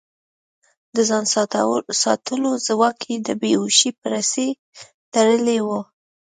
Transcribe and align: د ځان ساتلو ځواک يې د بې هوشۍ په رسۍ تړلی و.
د 0.95 0.97
ځان 1.09 1.25
ساتلو 2.03 2.51
ځواک 2.67 2.97
يې 3.09 3.17
د 3.27 3.29
بې 3.41 3.51
هوشۍ 3.61 3.89
په 3.99 4.05
رسۍ 4.13 4.49
تړلی 5.13 5.59
و. 5.65 5.67